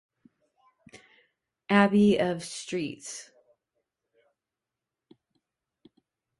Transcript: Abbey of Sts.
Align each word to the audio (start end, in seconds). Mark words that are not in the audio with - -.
Abbey 1.69 2.17
of 2.17 2.37
Sts. 2.43 3.29